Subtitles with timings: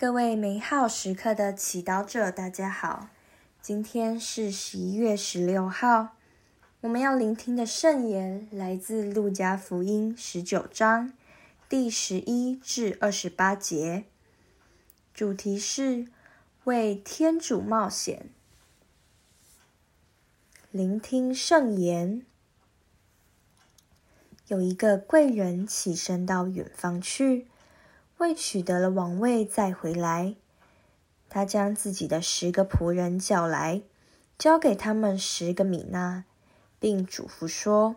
[0.00, 3.10] 各位美好时刻的祈祷者，大家好。
[3.60, 6.16] 今天是十一月十六号，
[6.80, 11.12] 我们要聆听的圣言来自路加福音十九章
[11.68, 14.06] 第十一至二十八节，
[15.12, 16.06] 主题是
[16.64, 18.30] 为天主冒险。
[20.70, 22.24] 聆听圣言，
[24.48, 27.49] 有一个贵人起身到远方去。
[28.20, 30.34] 为取得了王位再回来，
[31.30, 33.80] 他将自己的十个仆人叫来，
[34.38, 36.24] 交给他们十个米纳，
[36.78, 37.96] 并嘱咐说：“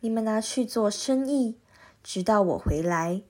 [0.00, 1.56] 你们拿去做生意，
[2.02, 3.22] 直到我回来。”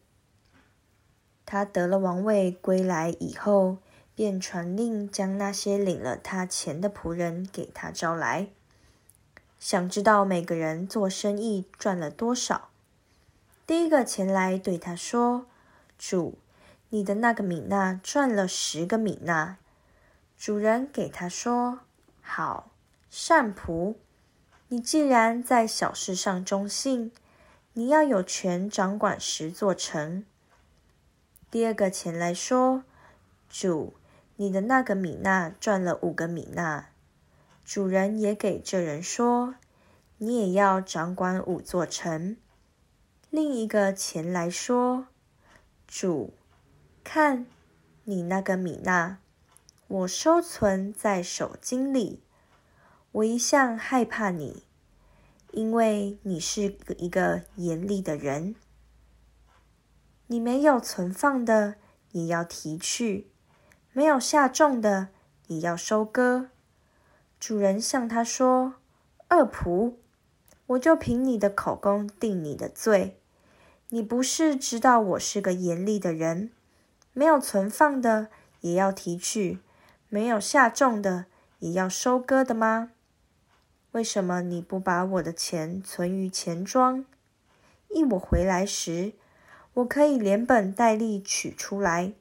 [1.46, 3.78] 他得了王位归来以后，
[4.16, 8.48] 便传令将那些领了他钱的仆人给他招来，
[9.60, 12.70] 想知道每个人做生意赚了多少。
[13.64, 15.46] 第一个前来对他说。
[16.02, 16.38] 主，
[16.88, 19.58] 你的那个米纳赚了十个米纳。
[20.38, 21.80] 主人给他说
[22.22, 22.70] ：“好，
[23.10, 23.96] 善仆，
[24.68, 27.12] 你既然在小事上忠信，
[27.74, 30.24] 你要有权掌管十座城。”
[31.50, 32.82] 第二个前来说
[33.50, 33.92] ：“主，
[34.36, 36.86] 你的那个米纳赚了五个米纳。”
[37.62, 39.56] 主人也给这人说
[40.16, 42.38] ：“你也要掌管五座城。”
[43.28, 45.08] 另一个前来说。
[45.92, 46.34] 主，
[47.02, 47.46] 看
[48.04, 49.18] 你那个米娜，
[49.88, 52.22] 我收存在手巾里。
[53.10, 54.62] 我一向害怕你，
[55.50, 58.54] 因为你是一个严厉的人。
[60.28, 61.74] 你没有存放的，
[62.12, 63.26] 也要提去；
[63.92, 65.08] 没有下种的，
[65.48, 66.50] 也要收割。
[67.40, 68.74] 主人向他说
[69.30, 69.94] ：“恶仆，
[70.68, 73.19] 我就凭你的口供定你的罪。”
[73.92, 76.52] 你不是知道我是个严厉的人，
[77.12, 78.28] 没有存放的
[78.60, 79.58] 也要提取，
[80.08, 81.26] 没有下种的
[81.58, 82.92] 也要收割的吗？
[83.90, 87.04] 为什么你不把我的钱存于钱庄？
[87.88, 89.14] 一我回来时，
[89.74, 92.12] 我可以连本带利取出来。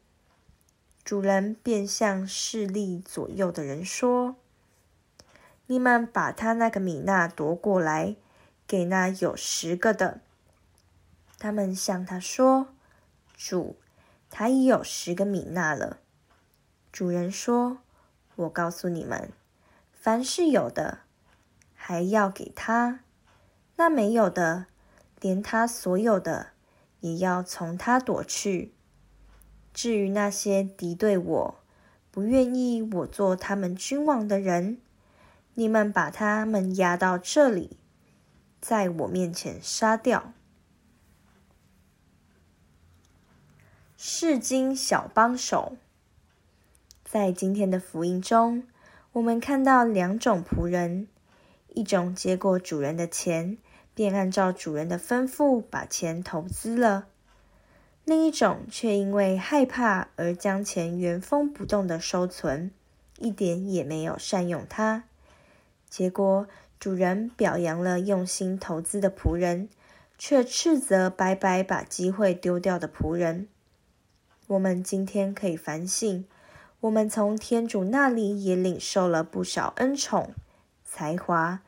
[1.04, 4.36] 主人便向势力左右的人说
[5.68, 8.16] ：“你们把他那个米纳夺过来，
[8.66, 10.22] 给那有十个的。”
[11.40, 12.68] 他们向他说
[13.34, 13.78] ：“主，
[14.30, 16.00] 他已有十个米纳了。”
[16.92, 17.78] 主人说
[18.36, 19.32] ：“我告诉你们，
[19.94, 21.00] 凡是有的，
[21.74, 23.00] 还要给他；
[23.78, 24.66] 那没有的，
[25.22, 26.48] 连他所有的
[27.00, 28.74] 也要从他夺去。
[29.74, 31.60] 至于那些敌对我、
[32.12, 34.82] 不愿意我做他们君王的人，
[35.54, 37.78] 你们把他们押到这里，
[38.60, 40.34] 在我面前杀掉。”
[44.02, 45.76] 圣经小帮手，
[47.04, 48.64] 在今天的福音中，
[49.12, 51.10] 我们看到两种仆人：
[51.68, 53.58] 一种接过主人的钱，
[53.94, 57.08] 便按照主人的吩咐把钱投资了；
[58.06, 62.72] 另一种却因为害怕而将钱原封不动的收存，
[63.18, 65.04] 一点也没有善用它。
[65.90, 66.48] 结果，
[66.80, 69.68] 主人表扬了用心投资的仆人，
[70.18, 73.50] 却斥责白白把机会丢掉的仆人。
[74.50, 76.26] 我们今天可以反省，
[76.80, 80.34] 我们从天主那里也领受了不少恩宠、
[80.84, 81.62] 才华、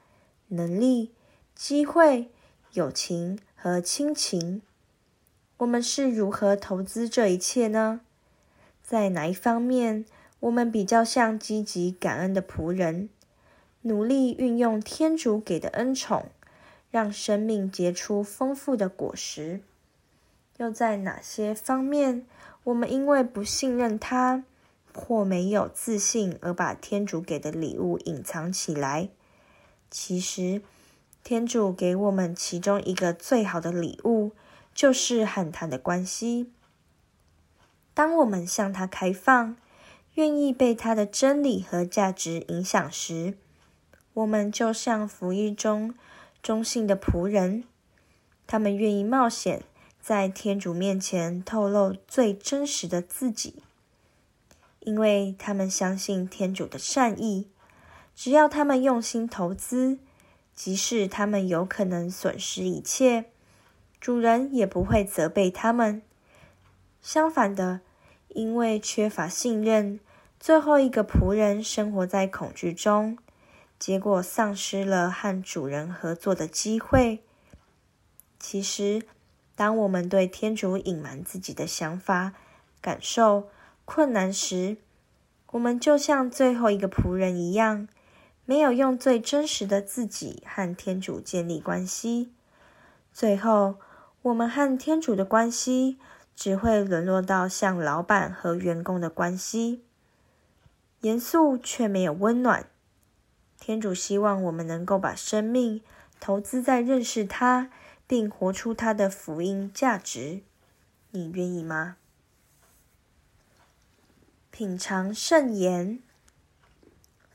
[0.48, 1.12] 能力、
[1.54, 2.32] 机会、
[2.74, 4.64] 友情和亲情。
[5.58, 8.02] 我们是如何投资这一切呢？
[8.82, 10.04] 在哪一方面，
[10.40, 13.10] 我们比较像积极感恩的仆人，
[13.82, 16.30] 努力运用天主给的恩宠，
[16.90, 19.62] 让生命结出丰富的果实？
[20.58, 22.26] 又在哪些方面，
[22.64, 24.44] 我们因为不信任他，
[24.94, 29.10] 或没有自信而把天主给的礼物隐藏起来。
[29.90, 30.62] 其实，
[31.24, 34.32] 天主给我们其中一个最好的礼物，
[34.74, 36.52] 就是和他的关系。
[37.94, 39.58] 当我们向他开放，
[40.14, 43.36] 愿意被他的真理和价值影响时，
[44.14, 45.94] 我们就像福音中
[46.44, 47.64] 忠信的仆人，
[48.46, 49.64] 他们愿意冒险。
[50.02, 53.62] 在天主面前透露最真实的自己，
[54.80, 57.48] 因为他们相信天主的善意。
[58.16, 60.00] 只要他们用心投资，
[60.54, 63.26] 即使他们有可能损失一切，
[64.00, 66.02] 主人也不会责备他们。
[67.02, 67.82] 相反的，
[68.30, 70.00] 因为缺乏信任，
[70.40, 73.18] 最后一个仆人生活在恐惧中，
[73.80, 77.24] 结果丧失了和主人合作的机会。
[78.40, 79.04] 其实，
[79.56, 82.34] 当我们对天主隐瞒自己的想法、
[82.82, 83.50] 感受、
[83.86, 84.78] 困难时，
[85.52, 87.88] 我们就像最后一个仆人一样，
[88.46, 92.32] 没有用最真实的自己和天主建立关系。
[93.14, 93.76] 最后，
[94.22, 95.98] 我们和天主的关系
[96.36, 99.84] 只会沦落到像老板和员工的关系，
[101.02, 102.68] 严肃却没有温暖。
[103.60, 105.82] 天主希望我们能够把生命
[106.20, 107.70] 投资在认识他，
[108.12, 110.42] 并活出他的福音价值。
[111.12, 111.96] 你愿意吗？
[114.52, 116.02] 品尝圣言，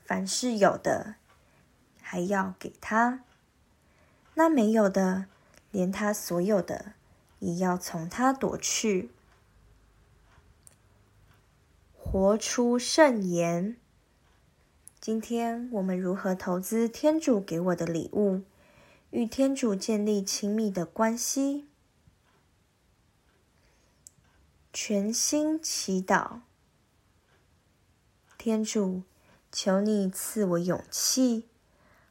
[0.05, 1.15] 凡是有的，
[1.99, 3.21] 还要给他；
[4.35, 5.25] 那没有的，
[5.71, 6.93] 连他所有的，
[7.39, 9.09] 也要从他夺去。
[11.97, 13.75] 活出圣言。
[14.99, 18.43] 今天我们如何投资天主给我的礼物，
[19.11, 21.67] 与天主建立亲密的关系？
[24.73, 26.41] 全心祈祷，
[28.37, 29.03] 天主，
[29.51, 31.47] 求你赐我勇气，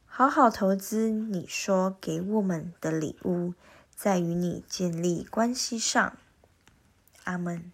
[0.05, 3.53] 好好投资你说给我们的礼物，
[3.95, 6.17] 在与你建立关系上。
[7.23, 7.71] 阿门。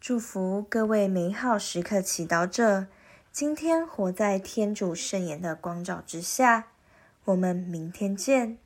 [0.00, 2.88] 祝福各位美好时刻祈祷者，
[3.30, 6.72] 今天活在天主圣言的光照之下。
[7.26, 8.63] 我们明天见。